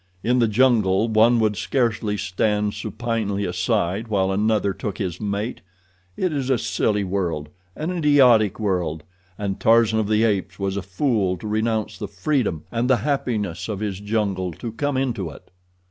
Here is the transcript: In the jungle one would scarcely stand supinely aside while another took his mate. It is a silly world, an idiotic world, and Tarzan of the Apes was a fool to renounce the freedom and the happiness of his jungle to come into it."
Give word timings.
In 0.23 0.39
the 0.39 0.47
jungle 0.47 1.07
one 1.09 1.39
would 1.41 1.55
scarcely 1.55 2.17
stand 2.17 2.73
supinely 2.73 3.45
aside 3.45 4.07
while 4.07 4.31
another 4.31 4.73
took 4.73 4.97
his 4.97 5.21
mate. 5.21 5.61
It 6.17 6.33
is 6.33 6.49
a 6.49 6.57
silly 6.57 7.03
world, 7.03 7.49
an 7.75 7.91
idiotic 7.91 8.59
world, 8.59 9.03
and 9.37 9.59
Tarzan 9.59 9.99
of 9.99 10.07
the 10.07 10.23
Apes 10.23 10.57
was 10.57 10.75
a 10.75 10.81
fool 10.81 11.37
to 11.37 11.47
renounce 11.47 11.99
the 11.99 12.07
freedom 12.07 12.63
and 12.71 12.89
the 12.89 12.97
happiness 13.05 13.69
of 13.69 13.79
his 13.79 13.99
jungle 13.99 14.53
to 14.53 14.71
come 14.71 14.97
into 14.97 15.29
it." 15.29 15.51